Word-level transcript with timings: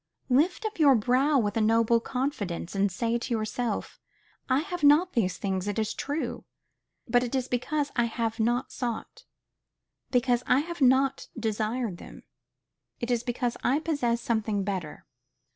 Lift 0.29 0.65
up 0.65 0.79
your 0.79 0.95
brow 0.95 1.37
with 1.37 1.55
a 1.55 1.61
noble 1.61 1.99
confidence, 1.99 2.73
and 2.73 2.91
say 2.91 3.19
to 3.19 3.33
yourself, 3.35 3.99
I 4.49 4.61
have 4.61 4.81
not 4.81 5.13
these 5.13 5.37
things, 5.37 5.67
it 5.67 5.77
is 5.77 5.93
true; 5.93 6.43
but 7.07 7.23
it 7.23 7.35
is 7.35 7.47
because 7.47 7.91
I 7.95 8.05
have 8.05 8.39
not 8.39 8.71
sought, 8.71 9.25
because 10.09 10.41
I 10.47 10.61
have 10.61 10.81
not 10.81 11.27
desired 11.39 11.97
them; 11.97 12.23
it 12.99 13.11
is 13.11 13.21
because 13.21 13.57
I 13.63 13.77
possess 13.77 14.21
something 14.21 14.63
better. 14.63 15.05